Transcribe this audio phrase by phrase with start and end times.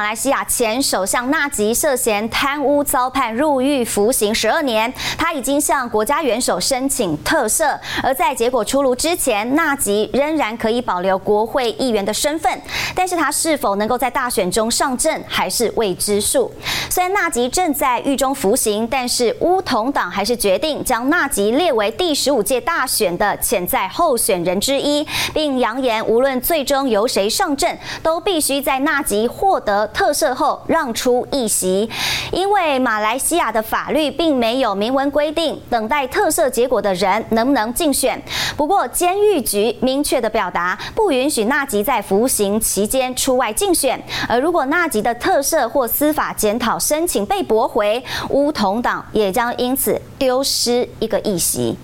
[0.00, 12.62] 马来西亚前首相纳吉涉嫌贪污遭判入狱服刑十二年，他已经向国家元首申请特赦，而在结果出炉之前，纳吉仍然可以保留国会议员的身份，
[12.94, 16.50] 但是他是否能够在大选中上阵还是未知数。
[16.88, 29.89] 虽然纳吉正在狱中服刑，但是巫统党还是决定将纳吉列为第十五届大选的潜在候选人之一，并扬言无论最终由谁上阵，都必须在纳吉获得。
[29.92, 31.88] 特赦后让出一席，
[32.32, 38.20] 因为马来西亚的法律并没有明文规定等待特赦结果的人能不能竞选。
[38.56, 51.76] 不过监狱局明确的表达不允许纳吉在服刑期间出外竞选，而如果纳吉的特赦或司法检讨申请被驳回，巫统党也将因此丢失一个议席。